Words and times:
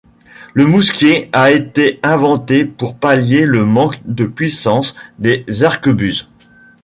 Le 0.55 0.65
mousquet 0.65 1.29
a 1.31 1.51
été 1.51 1.99
inventé 2.01 2.65
pour 2.65 2.97
pallier 2.97 3.45
le 3.45 3.65
manque 3.65 4.01
de 4.03 4.25
puissance 4.25 4.95
des 5.19 5.45
arquebuses. 5.63 6.27